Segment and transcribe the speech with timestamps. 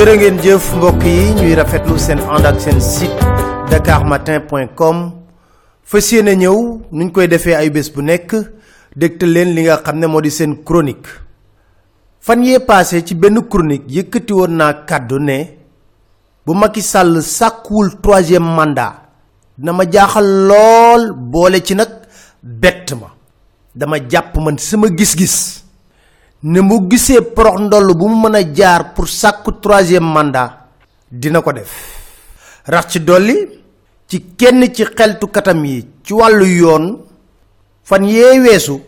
[0.00, 3.20] jërë ngeen jëf mbokk yi ñuy rafetlu seen ànd ak seen site
[3.68, 4.96] dakarmatin.com
[5.84, 6.56] fas yéene ñëw
[6.96, 8.32] nuñ koy defee ay bés bu nekk
[8.96, 11.10] dégtal leen li nga xam ne moo di seen chronique.
[12.20, 15.36] Fan yee passé ci benn chronique yëkkati woon naa kàddu ne
[16.46, 18.94] bu Macky Sall sàkkuwul troisième mandat
[19.92, 21.90] jaaxal lool boole ci nag
[22.42, 23.12] bett ma.
[23.74, 25.62] Dama jàpp man sama gis-gis
[26.42, 30.68] ne mu gisee porox ndoll bu mu mën a jaar pour sàkku troisième mandat
[31.10, 31.70] dina ko def.
[32.66, 33.36] Rax ci dolli
[34.08, 36.98] ci kenn ci xeltu katam yi ci wàllu yoon
[37.84, 38.80] fan yee weesu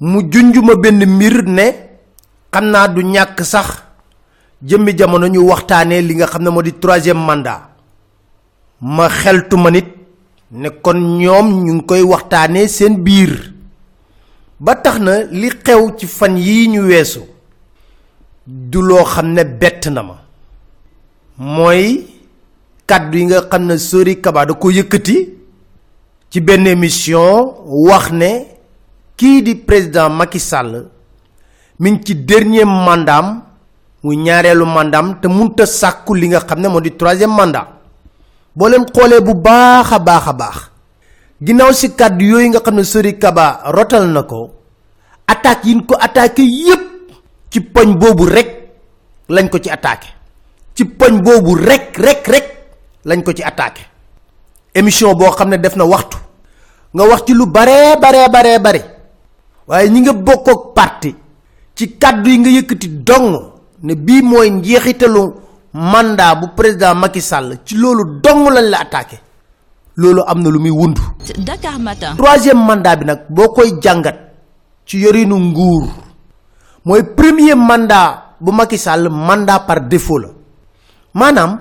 [0.00, 1.66] mu junjuma benn mbir ne
[2.52, 3.82] xam du ñàkk sax
[4.62, 7.76] jëmmi jamono ñu waxtaanee li nga xam ne moo di troisième mandat.
[8.80, 13.52] Ma xeltu ma ne kon ñoom ñu ngi koy waxtaanee seen biir
[14.60, 17.20] ba tax na li xew ci fan yii ñu weesu
[18.46, 20.16] du loo xam ne bett na ma.
[21.38, 22.06] Mooy
[22.86, 25.16] kàddu yi nga xam ne Sori Kaba da ko yëkkati
[26.30, 28.30] ci benn émission wax ne
[29.16, 30.88] kii di président Macky Sall
[31.80, 33.42] mi ngi ci dernier mandaam
[34.02, 37.76] muy ñaareelu mandaam te munta sàkku li nga xam ne di troisième mandat.
[38.56, 40.56] Boo leen xoolee bu baax a baax a baax
[41.40, 44.50] ginnaaw si kàddu yooyu nga xam Sori Kaba rotal na ko
[45.26, 46.82] attaques yi ñu ko attaqué yépp
[47.50, 48.48] ci poñ boobu rek
[49.28, 50.08] lañ ko ci attaqué.
[50.74, 52.46] Ci poñ boobu rek rek rek
[53.04, 53.82] lañ ko ci attaqué.
[54.74, 56.16] Émission boo xam ne def na waxtu.
[56.94, 58.80] Nga wax ci lu baree baree baree bare
[59.66, 61.14] waaye ñi nga bokk ak parti
[61.74, 63.52] ci kàddu yi nga yëkkati dong
[63.82, 65.22] ne bii mooy njeexitalu
[65.74, 69.18] mandat bu président Macky Sall ci loolu dong lañ la attaqué
[69.96, 70.98] loolu am na lu muy wund
[71.38, 72.16] Dakar Matin.
[72.16, 74.16] troisième mandat bi nag boo koy jàngat
[74.86, 75.84] ci yorinu nguur
[76.84, 80.28] mooy premier mandat bu Macky Sall mandat par défaut la.
[81.14, 81.60] Maanaam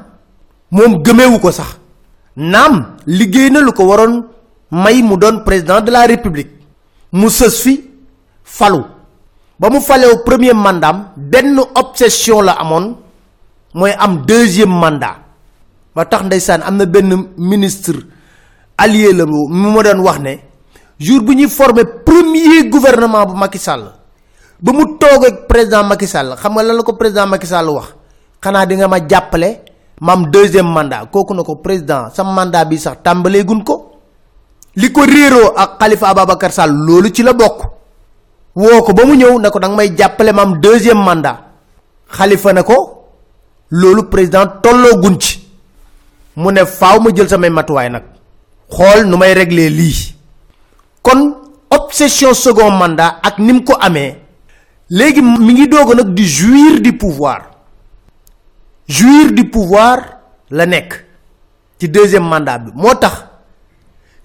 [0.71, 1.79] moom gëmeewu ko sax.
[2.35, 4.27] Naam liggéey na lu ko waroon
[4.71, 6.51] may mu doon président de la république.
[7.13, 7.79] Mu sës fi
[8.43, 8.83] falu.
[9.59, 12.97] Ba mu falew premier mandat benn obsession la amoon
[13.73, 15.15] mooy am deuxième mandat.
[15.95, 17.95] Ba tax ndeysaan am na benn ministre
[18.77, 20.35] allié la mu ma doon wax ne
[20.99, 23.91] jour bu ñuy former premier gouvernement bu Macky Sall
[24.61, 27.67] ba mu toog ak président Macky Sall xam nga lan la ko président Macky Sall
[27.69, 27.93] wax?
[28.45, 29.49] Xanaa di nga ma jàppale
[30.01, 31.09] ma am deuxième mandat.
[31.11, 33.91] Kooku na ko président sa mandat bi sax tàmbaleegun ko.
[34.75, 37.59] Li ko réeroo ak Khalifa Ababacar Sall loolu ci la bokk.
[38.55, 39.39] Woo ko ba mu ñëw
[39.75, 41.39] may jàppale ma am deuxième mandat.
[42.11, 43.07] Khalifa ne ko
[43.71, 45.41] loolu président tolloogun ci.
[46.35, 48.03] Mu ne faaw ma jël samay matuwaay nag
[48.69, 50.15] xool nu may régler lii.
[51.01, 51.35] Kon
[51.69, 54.15] obsession second mandat ak ni mu ko amee
[54.89, 57.51] léegi mi ngi doog nag di jouir du pouvoir.
[58.87, 59.97] Jouir du pouvoir
[60.51, 61.05] la nekk
[61.79, 62.71] ci deuxième mandat bi.
[62.75, 63.25] Moo tax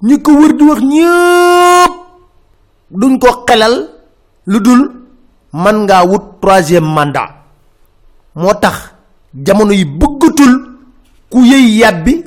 [0.03, 1.93] ñi ko wër di wax ñëpp
[2.91, 3.89] duñ ko xelal
[4.47, 4.91] lu dul
[5.53, 7.28] man ngaa wut troisième mandat.
[8.34, 8.95] Moo tax
[9.34, 10.55] jamono yi bëggatul
[11.31, 12.25] ku yëy yàbbi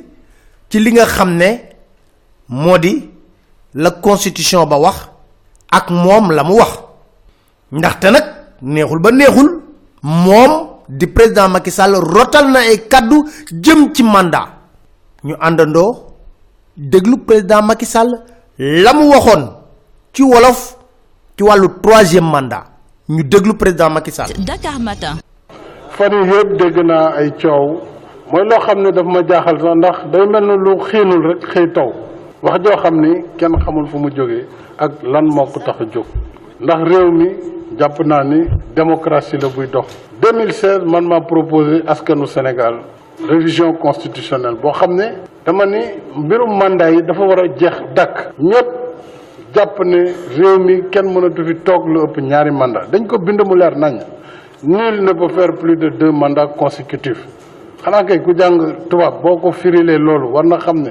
[0.68, 1.73] ci li nga xam ne
[2.62, 2.92] moo di
[3.74, 4.96] la constitution ba wax
[5.70, 6.70] ak moom la mu wax.
[7.72, 8.24] ndaxte nag
[8.62, 9.48] neexul ba neexul
[10.02, 10.52] moom
[10.88, 14.48] di président Macky Sall rotal na ay kaddu jëm ci mandat.
[15.24, 15.90] ñu àndandoo
[16.76, 18.10] déglu président Macky Sall
[18.58, 19.42] la mu waxoon
[20.12, 20.76] ci wolof
[21.36, 22.64] ci wàllu troisième mandat.
[23.08, 24.30] ñu déglu président Macky Sall.
[24.38, 25.16] Dakar Matin.
[25.96, 27.80] fan yii yëpp dégg naa ay coow.
[28.30, 31.66] mooy loo xam ne daf ma jaaxal sax ndax day mel lu xiinul rek xëy
[31.74, 31.90] taw
[32.44, 34.44] wax joo xam ni kenn xamul fu mu jógee
[34.78, 36.04] ak lan moo ko tax a jóg.
[36.60, 37.28] ndax réew mi
[37.78, 38.38] jàpp naa ni
[38.76, 39.86] démocratie la buy dox.
[40.20, 42.74] 2016 man maa proposé askanu Sénégal
[43.28, 45.06] révision constitutionnelle boo xam ne
[45.46, 45.80] dama ni
[46.16, 48.16] mbirum mandat yi dafa war a jeex dàkk.
[48.38, 48.68] ñëpp
[49.54, 50.00] jàpp ne
[50.36, 52.90] réew mi kenn mënatu fi toog lu ëpp ñaari mandat.
[52.92, 54.00] dañ ko bind mu leer nañ.
[54.62, 57.24] nul ne peut faire plus de deux mandats consécutifs.
[57.84, 60.90] xanaa kay ku jàng tubaab boo ko firilee loolu war na xam ne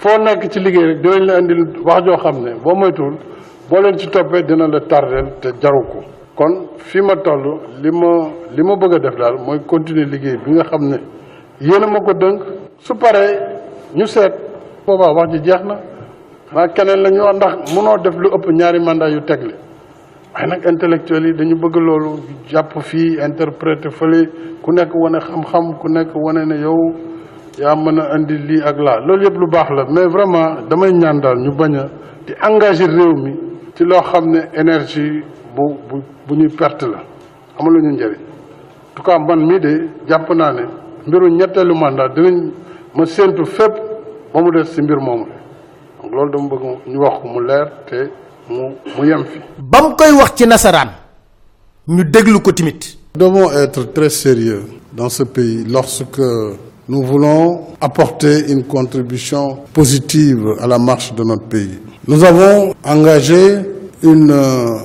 [0.00, 3.16] foo nekk ci liggéey rek dinañ la indil wax joo xam ne boo moytuwul
[3.68, 5.98] boo leen ci toppee dina la tardeel te jaru ko.
[6.34, 7.44] Kon fi ma toll
[7.82, 10.96] li ma li ma bëgg a def daal mooy continuer liggéey bi nga xam ne
[11.60, 12.40] yéen a ma ko dënk.
[12.78, 13.38] Su paree
[13.94, 14.32] ñu seet
[14.86, 15.76] boobaa wax ji jeex na.
[16.48, 19.54] Xanaa keneen la ñu wax ndax mënoo def lu ëpp ñaari mandat yu tegle.
[20.34, 22.10] Waaye nag intellectuels yi dañu bëgg loolu
[22.48, 24.20] jàpp fii interpréter fële.
[24.62, 27.09] Ku nekk wane xam-xam ku nekk wane ne yow
[27.60, 29.00] yaa mën a indi lii ak laa.
[29.06, 31.84] Loolu yëpp lu baax la mais vraiment damay ñaan daal ñu bañ a
[32.26, 33.32] di engagé réew mi
[33.74, 35.22] ci loo xam ne énergie
[35.54, 35.96] bu bu
[36.26, 37.00] bu ñuy perte la.
[37.58, 40.62] Amul ñu njëriñ en tout cas man mii de jàpp naa ne
[41.06, 42.50] mbiru ñetteelu mandat dinañ
[42.94, 43.72] ma séentu fépp
[44.32, 45.26] ba mu des ci mbir moomu.
[46.02, 48.10] Donc loolu dama bëgg ñu wax ko mu leer te
[48.48, 49.38] mu mu yem fi.
[49.58, 50.88] ba mu koy wax ci nasaraan
[51.88, 52.96] ñu déglu ko timit.
[53.16, 56.20] Nous devons être très sérieux dans ce pays lorsque
[56.90, 61.78] nous voulons apporter une contribution positive à la marche de notre pays.
[62.08, 63.58] Nous avons engagé
[64.02, 64.76] une euh,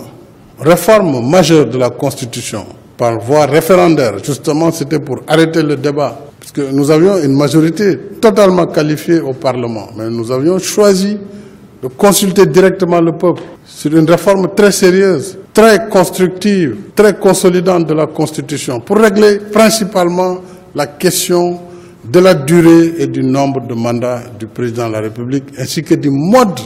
[0.59, 2.63] réforme majeure de la Constitution
[2.95, 4.19] par voie référendaire.
[4.23, 9.87] Justement, c'était pour arrêter le débat, puisque nous avions une majorité totalement qualifiée au Parlement,
[9.97, 11.17] mais nous avions choisi
[11.81, 17.95] de consulter directement le peuple sur une réforme très sérieuse, très constructive, très consolidante de
[17.95, 20.37] la Constitution, pour régler principalement
[20.75, 21.59] la question
[22.11, 25.95] de la durée et du nombre de mandats du président de la République, ainsi que
[25.95, 26.59] du mode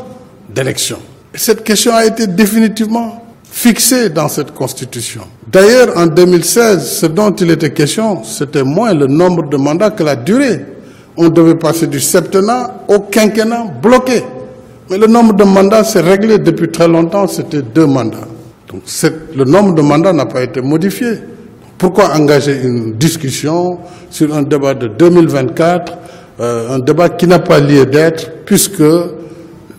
[0.54, 0.98] d'élection.
[1.34, 5.22] Et cette question a été définitivement fixée dans cette Constitution.
[5.52, 10.04] D'ailleurs, en 2016, ce dont il était question, c'était moins le nombre de mandats que
[10.04, 10.66] la durée.
[11.18, 14.24] On devait passer du septennat au quinquennat bloqué.
[14.90, 18.28] Mais le nombre de mandats s'est réglé depuis très longtemps, c'était deux mandats.
[18.68, 18.82] Donc
[19.36, 21.08] le nombre de mandats n'a pas été modifié.
[21.80, 23.80] Pourquoi engager une discussion
[24.10, 25.98] sur un débat de 2024,
[26.42, 28.84] euh, un débat qui n'a pas lieu d'être, puisque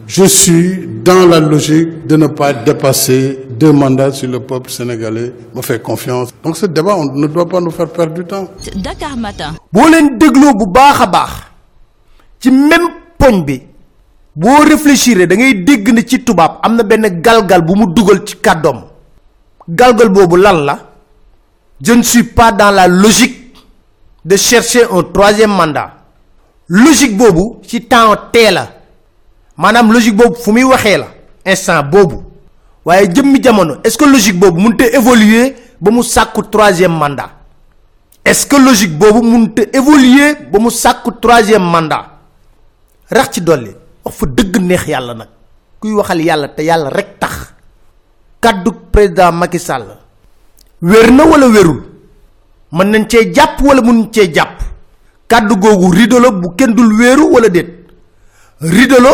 [0.06, 5.34] je suis dans la logique de ne pas dépasser deux mandats si le peuple sénégalais
[5.54, 6.30] me fait confiance.
[6.42, 8.48] Donc ce débat, on ne doit pas nous faire perdre du temps.
[8.76, 9.52] Dakar Matin.
[9.70, 11.30] boo leen dégloo bu baax a baax
[12.40, 12.88] ci même
[13.18, 13.60] poñ bi
[14.34, 18.24] boo réfléchir da ngay dégg ne ci tubaab am na benn galgal bu mu dugal
[18.26, 18.80] ci kàddoom
[19.68, 20.89] galgal boobu lan la?
[21.82, 23.54] Je ne suis pas dans la logique
[24.24, 25.94] de chercher un troisième mandat.
[26.68, 28.68] Logique boobu ci temps tee la.
[29.56, 31.06] Maanaam logique boobu fu muy waxee la.
[31.46, 32.22] Instant boobu.
[32.84, 37.30] Waaye jëmmi jamono est-ce que logique boobu mënut a évoluer ba mu sàkku troisième mandat?
[38.24, 40.58] Est-ce que logique boobu mënut évoluer ba
[41.20, 42.06] troisième mandat?
[43.10, 43.70] Rax ci dolli
[44.04, 44.84] wax fa dëgg neex
[45.80, 47.18] kuy waxal yàlla te yàlla rek
[48.92, 49.32] président
[50.82, 51.80] wér na wala wérul
[52.72, 54.60] mën nañ cee jàpp wala mënuñ cee jàpp?
[55.28, 57.68] Kàddu googu rido la bu kenn dul wéeru wala déet?
[58.60, 59.12] Rido la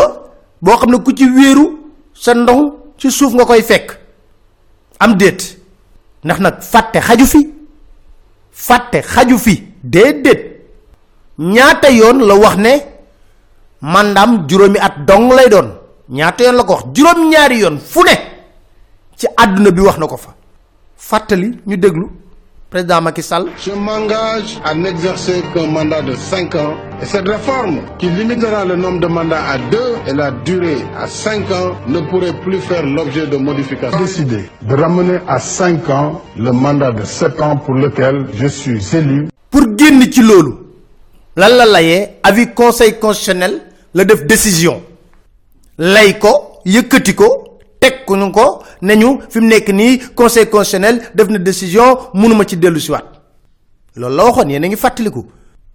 [0.61, 1.65] boo xam ne ku ci wéeru
[2.13, 3.97] sa ndox ci suuf nga koy fekk.
[4.99, 5.57] Am déet.
[6.23, 7.39] Ndax nag fàtte xaju fi?
[8.51, 9.63] Fàtte xaju fi.
[9.83, 10.41] Déedéet.
[11.39, 12.73] Ñaata yoon la wax ne
[13.81, 15.69] mandaam juróomi at dong lay doon?
[16.09, 16.83] Ñaata yoon la ko wax?
[16.95, 18.15] Juróom-ñaari yoon fu ne
[19.17, 20.33] ci àdduna bi wax na fa
[21.09, 22.05] fàttali ñu déglu
[22.69, 23.45] président Macky Sall.
[23.65, 28.75] Je m'engage à n'exercer qu'un mandat de 5 ans et cette réforme qui limitera le
[28.75, 32.85] nombre de mandats à 2 et la durée à 5 ans ne pourrait plus faire
[32.85, 33.97] l'objet de modifications.
[33.99, 38.81] décidé de ramener à 5 ans le mandat de 7 ans pour lequel je suis
[38.93, 39.29] élu.
[39.49, 40.51] Pour génn ci loolu
[41.37, 43.61] lan la layee avis conseil constitutionnel
[43.93, 44.81] la def décision.
[45.77, 47.46] Lay ko yëkkati ko
[47.79, 51.97] teg ko ñu ko ne ñu fi mu nekk nii conseil constitutionnel def na décision
[52.13, 53.05] mënuma ci dellu si waat.
[53.95, 55.11] Loolu la a ngi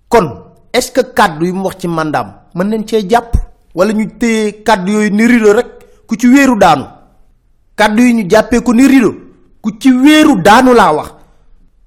[0.09, 3.35] kon est-ce que kàddu yi wax ci mandaam mën nañ cee jàpp?
[3.75, 5.67] Wala ñu téye kàddu yooyu ni rido rek
[6.07, 6.85] ku ci wéeru daanu.
[7.77, 9.15] Kàddu yi ñu jàppee ko ni rido
[9.63, 11.09] ku ci wéeru daanu laa wax.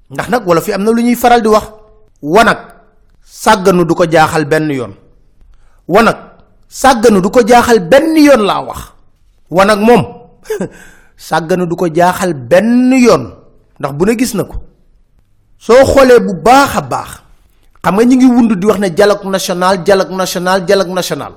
[0.09, 1.63] Ndax nag wala fi am na lu ñuy faral di wax.
[2.21, 2.57] Wanag
[3.23, 4.93] sàgganu du ko jaaxal benn yoon.
[5.87, 6.17] Wanag
[6.67, 8.94] sàgganu du jaaxal benn yoon laa wax
[9.49, 10.03] wanag moom
[11.27, 13.23] sàgganu du ko jaaxal benn yoon
[13.79, 14.55] ndax bu ne gis na ko.
[15.57, 17.09] Soo xoolee bu baax a baax
[17.83, 21.33] xam nga ñi ngi wund di wax ne dialogue national dialogue national dialogue national.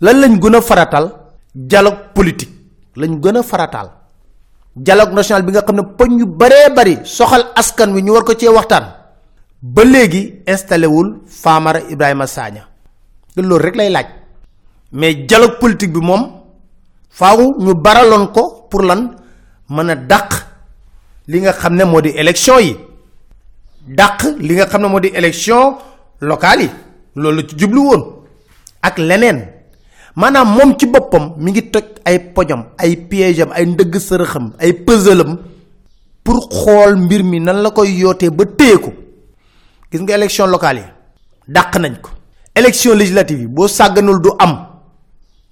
[0.00, 1.06] Lan lañ gën a faratal?
[1.54, 2.54] Dialogue politique
[2.96, 3.88] lañ gën a farataal
[4.76, 8.34] dialogue national bi nga xam ne yu baree bari soxal askan wi ñu war ko
[8.34, 8.84] cee waxtaan.
[9.62, 12.62] Ba léegi installé wul Famara Ibrahima Sagna.
[13.34, 14.06] Te loolu rek lay laaj.
[14.92, 16.22] Mais dialogue politique bi moom
[17.10, 19.10] faaw ñu baraloon ko pour lan
[19.68, 20.30] mën a dàq
[21.28, 22.76] li nga xam ne di élection yi.
[23.86, 25.76] Dàq li nga xam ne di élection
[26.20, 26.70] locale yi.
[27.16, 28.02] Loolu ci jublu woon.
[28.82, 29.46] Ak leneen.
[30.16, 34.72] Maanaam moom ci boppam mi ngi toj ay poñam ay piège ay ndëgg sërëxam ay
[34.72, 35.38] pësalam
[36.24, 38.92] pour xool mbir mi nan la koy yootee ba téye ko.
[39.92, 40.84] Gis nga élection locale yi.
[41.48, 42.10] Dàq nañ ko.
[42.54, 44.66] Élection législative yi boo sàgganul du am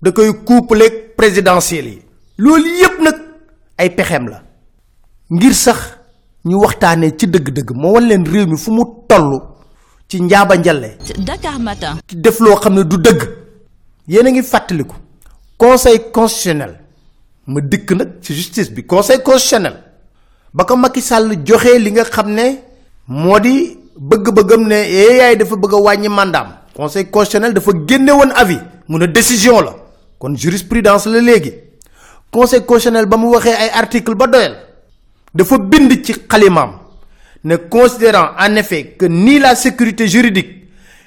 [0.02, 2.02] da koy couplé présidentielle yi.
[2.38, 3.14] Loolu yépp nag
[3.78, 4.43] ay pexeem la.
[5.31, 5.78] Ngir sax
[6.45, 9.40] ñu waxtaanee ci dëgg-dëgg moo wan leen réew mi fu mu toll
[10.09, 11.97] ci njaaba njale Dakar Matin.
[12.12, 13.23] def loo xam ne du dëgg.
[14.09, 14.95] Yéen a ngi fàttaliku
[15.59, 16.78] conseil constitutionnel.
[17.47, 19.76] Ma dikk nag ci justice bi conseil constitutionnel.
[20.55, 22.62] Ba ko Macky Sall joxe li nga xam ne
[23.09, 24.76] moo di bëgg-bëggam ne
[25.19, 26.49] yaay dafa bëgg a wàññi mandaam.
[26.75, 29.75] Conseil constitutionnel dafa génne woon avis mu ne décision la
[30.18, 31.52] kon jurisprudence la léegi.
[32.30, 34.56] Conseil constitutionnel ba mu ay article ba doyal.
[35.34, 36.14] Dafa bind ci
[37.44, 40.58] ne considérant en effet que ni la sécurité juridique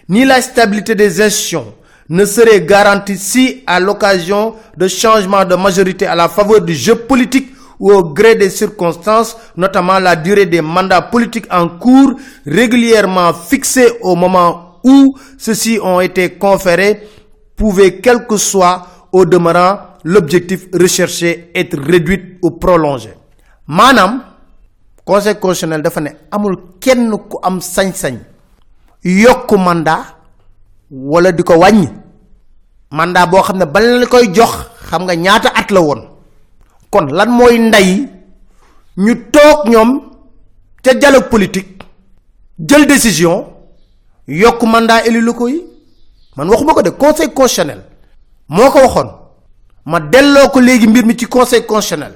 [0.08, 1.74] ni la stabilité des institutions
[2.10, 6.96] ne seraient garanties si à l'occasion de changements de majorité à la faveur du jeu
[6.96, 12.14] politique ou au gré des circonstances, notamment la durée des mandats politiques en cours
[12.46, 17.02] régulièrement fixés au moment où ceux-ci ont été conférés,
[17.56, 23.14] pouvait quel que soit au demeurant l'objectif recherché être réduit ou prolongé.
[23.68, 24.24] Manam,
[25.06, 28.18] conseil constitutionnel dafa ne amul kenn ku am sañ-sañ
[29.04, 30.16] yokk mandat
[30.92, 31.90] wala di ko wàññi.
[32.92, 34.52] Mandat boo xam ne bala la koy jox
[34.90, 35.82] xam nga ñaata at la
[36.92, 38.08] kon lan mooy ndey
[38.98, 40.02] ñu toog ñoom
[40.84, 41.84] ca dialogue politique
[42.60, 43.46] jël décision
[44.28, 45.64] yokk mandat élu locaux yi?
[46.36, 47.84] Man waxuma ko de conseil constitutionnel
[48.56, 49.10] moo ko waxoon
[49.86, 52.14] ma delloo ko léegi mbir mi ci conseil constitutionnel.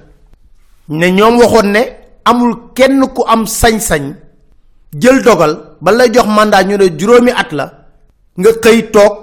[0.89, 1.81] Ne ñoom waxoon ne
[2.25, 4.13] amul kenn ku am sañ-sañ
[4.93, 7.65] jël dogal ba lay jox mandat ñu ne juróomi at la
[8.37, 9.13] nga xëy toog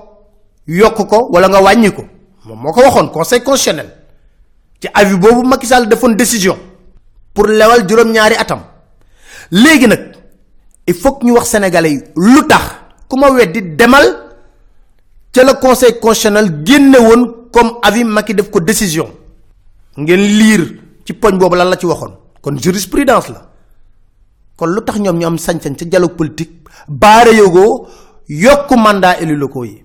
[0.66, 2.02] yokk ko wala nga wàññi ko.
[2.47, 2.81] Moom moo ko
[3.12, 3.90] conseil constitutionnel.
[4.81, 6.59] Ci avis boobu Macky Sall defoon décision
[7.35, 8.61] pour lewal juróom-ñaari atam.
[9.50, 10.12] Léegi nag
[10.87, 12.62] il faut ñu wax sénégalais yi lu tax
[13.09, 14.32] ku ma weddi demal
[15.33, 19.09] ca la conseil constitutionnel génne woon comme avis Macky def ko décision.
[19.97, 20.62] Ngeen liir
[21.05, 21.87] ci poñ boobu lan la ci
[22.41, 23.51] kon jurisprudence la.
[24.57, 27.87] Kon lu tax ñoom ñu am sañ-sañ ca dialogue politique baare yogoo
[28.29, 29.83] yokk mandat élus locaux yi.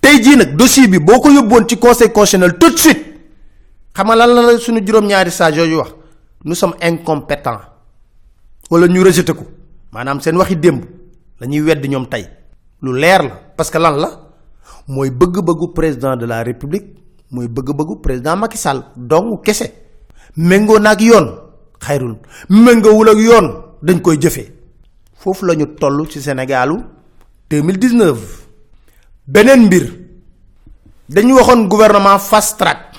[0.00, 3.04] Tey jii nag dossier bi boo ko yóbboon ci conseil constitutionnel tout de suite
[3.94, 5.30] xam nga lan la suñu juróom-ñaari
[5.76, 5.94] wax?
[6.44, 7.58] Nous sommes incompétents.
[8.70, 9.44] Wala ñu rejeté ko.
[9.90, 10.84] Maanaam seen waxi démb
[11.40, 12.26] la wedd ñoom tey.
[12.82, 13.40] Lu leer la.
[13.56, 14.25] Parce que lan la
[14.88, 16.96] mooy bëgg-bëggu président de la république
[17.30, 18.82] mooy bëgg-bëggu président Macky Sall.
[18.96, 19.72] Dong kese.
[20.36, 21.26] Méngoo na ak yoon.
[21.80, 22.16] Xayrul.
[22.48, 23.62] Méngoowul ak yoon.
[23.82, 24.52] Dañ koy jëfee
[25.18, 25.66] foofu la ñu
[26.08, 26.76] ci Sénégalu
[27.50, 28.46] 2019
[29.26, 29.92] beneen mbir.
[31.08, 32.94] Dañu waxoon gouvernement fast track.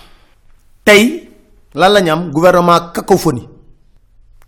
[0.84, 1.30] Tey
[1.74, 3.48] lan la ñu gouvernement cacophonie.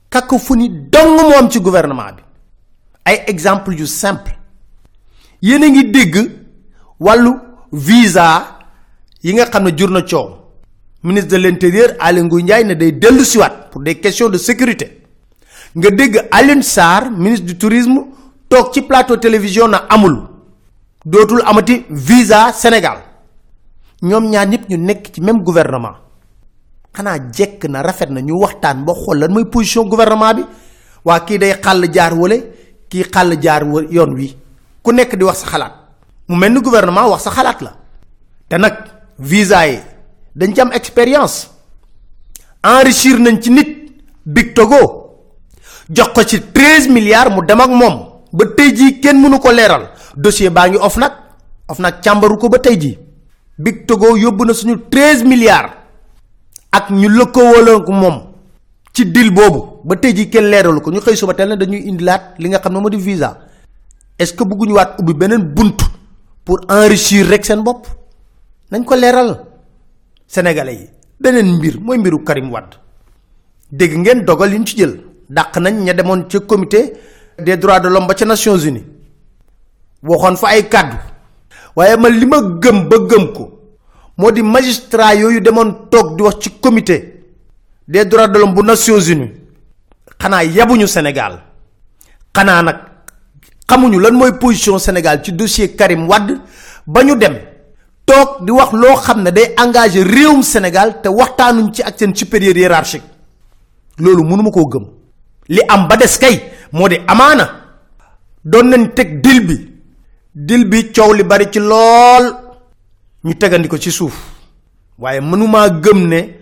[0.10, 2.24] Cacophonie dong moo ci gouvernement bi.
[3.06, 4.36] Ay exemple yu simple.
[5.42, 6.39] Yéen a ngi dégg
[7.00, 7.32] wàllu
[7.72, 8.60] visa
[9.24, 10.36] yi nga xam ne jur na coow.
[11.04, 15.02] Ministre de l'intérieur Aly Ngouille Ndiaye ne day dellu siwaat pour des questions de sécurité.
[15.76, 18.00] Nga dégg Alioune Sarr ministre du tourisme
[18.50, 20.28] toog ci plateau télévision na amul.
[21.06, 22.98] Dootul amati visa Sénégal.
[24.02, 25.96] Ñoom ñaar ñëpp ñu nekk ci même gouvernement.
[26.94, 30.44] Xanaa jekk na rafet na ñu waxtaan ba xool lan mooy position gouvernement bi.
[31.06, 32.44] Waa kii day xàll jaar wale
[32.90, 34.36] kii xàll jaar wa yoon wi.
[34.84, 35.79] Ku nekk di wax sa xalaat
[36.30, 37.74] mu mel gouvernement wax sa xalaat la.
[38.48, 38.74] Te nag
[39.18, 39.80] visa yi
[40.36, 41.50] dañ ci am expérience.
[42.64, 43.70] Enrichir nañ ci nit
[44.26, 45.10] big togo.
[45.90, 47.96] Jox ko ci treize milliards mu dem ak moom.
[48.32, 49.90] Ba tey jii kenn mënu ko leeral.
[50.16, 51.12] Dossier baa ngi of nag.
[51.68, 52.98] Of nag càmbaru ko ba tey jii.
[53.58, 55.74] Big togo yóbbu na suñu treize milliards.
[56.72, 58.22] Ak ñu lëkkaloo ko moom.
[58.94, 59.82] Ci deal boobu.
[59.84, 60.92] Ba tey jii kenn leeralu ko.
[60.92, 63.38] Ñu xëy suba teel na dañuy indilaat li nga xam ne moo di visa.
[64.20, 65.78] Est-ce que bëgguñu waat ubbi beneen bunt
[66.50, 67.86] pour enrichir rek seen bopp
[68.72, 69.32] nañ ko leeral
[70.28, 70.88] sénégalais yi.
[71.22, 72.76] Beneen mbir mooy mbiru Karim Wade.
[73.72, 74.94] Dégg ngeen dogal yi ñu ci jël.
[75.30, 76.94] Dàq nañ ña demoon ca comité
[77.38, 78.86] des droits de l'homme ba ca Nations Unies.
[80.02, 80.98] Waxoon fa ay kàddu.
[82.20, 83.44] Li ma gëm ba gëm ko
[84.18, 86.98] moo di magistrat yooyu demoon toog di wax ci comité
[87.88, 89.34] des droits de l'homme bu Nations Unies.
[90.20, 91.34] Xanaa yabuñu Sénégal.
[92.34, 92.89] Xanaa nag
[93.70, 96.40] xamuñu lan mooy position Sénégal ci dossier Karim Wade.
[96.88, 97.38] Ba ñu dem
[98.06, 102.16] toog di wax loo xam ne day engagé réewum Sénégal te waxtaanuñ ci ak seen
[102.16, 103.04] supérieur hiérarchique.
[104.00, 104.86] Loolu mënuma koo gëm.
[105.50, 107.46] Li am ba des kay moo di amaana.
[108.44, 109.58] Doon nañ teg dil bi.
[110.34, 112.26] Dil bi coow li bari ci lool.
[113.24, 114.16] Ñu tegandi ko ci suuf.
[114.98, 116.36] Waaye mënumaa gëm ne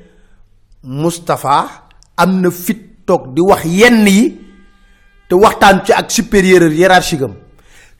[0.83, 1.67] Moustapha
[2.15, 4.46] am na fit toog di wax yenn yi
[5.27, 7.35] te waxtaan ci ak supérieur hiérarchique am.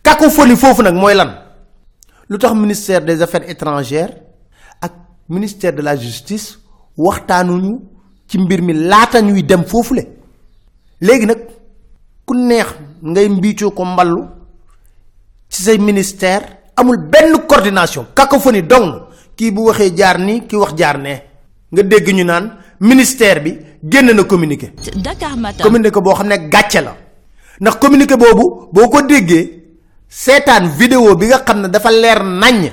[0.02, 1.32] Cacophonie foofu nag mooy lan?
[2.30, 4.14] Lu tax ministère des affaires étrangères
[4.82, 4.94] ak
[5.30, 6.58] ministère de la justice
[6.98, 7.80] waxtaanuñu
[8.28, 10.04] ci mbir mi laata ñuy dem foofule?
[11.02, 11.40] Léegi nag
[12.26, 12.68] ku neex
[13.04, 14.24] ngay mbiicoo ko mballu
[15.50, 16.44] ci say ministère
[16.76, 18.06] amul benn coordination.
[18.16, 19.04] Cacophonie dong
[19.36, 21.22] kii bu waxee jaar ni ki wax jaar ne
[21.72, 24.74] nga dégg ñu naan ministère bi génn na communiqué.
[24.96, 25.64] Dakar Matin.
[25.64, 26.96] communiqué boo xam ne gàcce la.
[27.60, 29.64] Ndax communiqué boobu boo ko déggee
[30.08, 32.72] seetaan vidéo bi nga xam ne dafa leer naññ.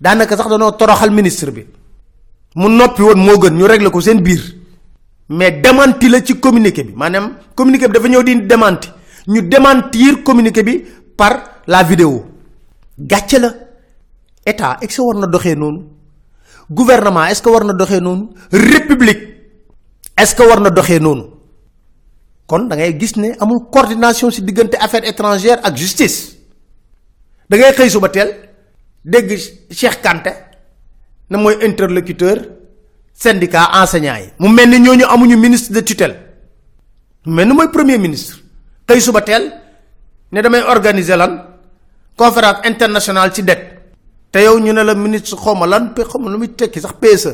[0.00, 1.66] Daanaka sax danoo toroxal ministre bi.
[2.56, 4.42] Mu noppi woon moo gën ñu régler ko seen biir.
[5.28, 6.92] Mais démenti la ci communiqué bi.
[6.94, 8.88] Maanaam communiqué bi dafa ñëw di démenti.
[9.28, 10.84] Ñu démentir communiqué bi
[11.16, 12.24] par la vidéo.
[12.98, 13.52] Gàcce la.
[14.46, 15.82] État est-ce que war na doxee noonu?
[16.70, 18.28] Gouvernement est-ce que war na doxee noonu?
[18.52, 19.22] République
[20.16, 21.35] est-ce que war na doxee noonu
[22.46, 26.36] kon da ngay gis ne amul coordination ci diggante affaires étrangères ak justice.
[27.48, 28.30] Da ngay xëy suba teel
[29.04, 29.30] dégg
[29.70, 30.32] Cheikh Kanté
[31.30, 32.38] ne mooy interlocuteur
[33.14, 34.28] syndicat enseignants yi.
[34.38, 36.16] Mu mel ni ñooñu amuñu ministre de tutelle.
[37.26, 38.36] Mu mel ni mooy premier ministre.
[38.88, 39.52] Xëy suba teel
[40.32, 41.42] ne damay organiser lan?
[42.16, 43.58] Conférence internationale ci det.
[44.30, 47.32] Te yow ñu ne la ministre xawma lan pe xawma lu muy tekki sax PSE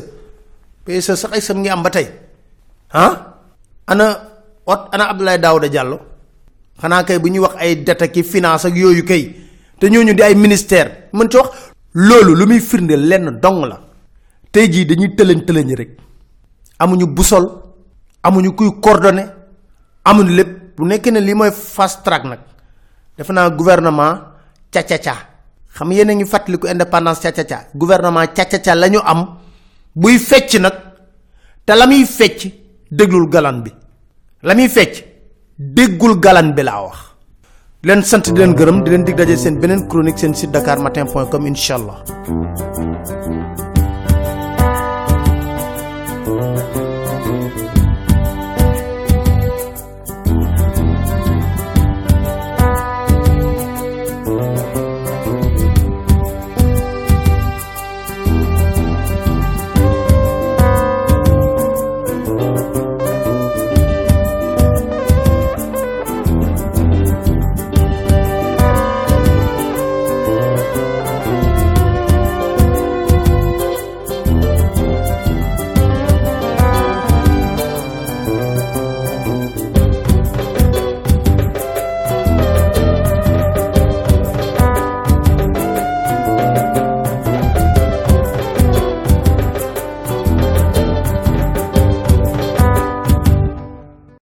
[0.85, 2.07] PSE sax ay sam ngi am ba tey.
[2.91, 3.39] Ah?
[3.87, 4.32] Ana
[4.65, 5.99] ot ana Abdoulaye Daouda Diallo.
[6.81, 9.35] Xanaa kay bu ñuy wax ay dette ki finance ak yooyu kay
[9.79, 11.09] te ñooñu di ay ministère.
[11.13, 11.49] Mën ci wax
[11.93, 13.79] loolu lu muy firndeel lenn dong la.
[14.51, 15.97] Tey jii dañuy rek.
[16.79, 17.45] Amuñu busol
[18.23, 19.25] amuñu kuy coordonné
[20.03, 20.63] amuñu lépp.
[20.77, 22.39] Bu nekkee ne lii mooy fast track nag.
[23.17, 24.19] Defe naa gouvernement
[24.71, 25.15] ca-ca-ca.
[25.75, 27.67] Xam yéen a ngi fàttaliku indépendance ca-ca-ca.
[27.75, 29.37] Gouvernement ca-ca-ca la ñu am.
[29.95, 30.73] Buy fecc nag.
[31.65, 32.51] Te la muy fecc
[32.91, 33.71] déglul galan bi
[34.43, 34.93] la muy fecc.
[35.57, 36.97] déggul galan bi laa wax.
[37.87, 40.79] leen sant di leen gërëm di leen dig daje seen beneen chronique seen site dakar
[40.83, 41.97] matin point com incha allah.